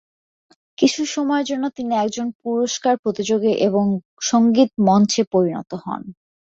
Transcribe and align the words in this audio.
কিছু 0.77 1.01
সময়ের 1.07 1.45
জন্য 1.45 1.65
তিনি 1.77 1.93
একজন 1.95 2.27
পুরস্কার-প্রতিযোগি 2.41 3.51
এবং 3.67 3.85
সঙ্গীত-মঞ্চে 4.21 5.21
পরিণত 5.33 5.71
হন। 5.83 6.01